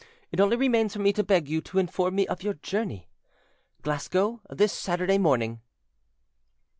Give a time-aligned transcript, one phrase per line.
[0.31, 3.07] It only remains for me to beg you to inform me of your journey.
[3.83, 5.61] "Glasgow, this Saturday morning."